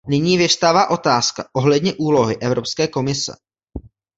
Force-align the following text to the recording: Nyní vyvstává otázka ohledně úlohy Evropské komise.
Nyní 0.07 0.37
vyvstává 0.37 0.89
otázka 0.89 1.45
ohledně 1.53 1.93
úlohy 1.93 2.37
Evropské 2.37 2.87
komise. 2.87 3.35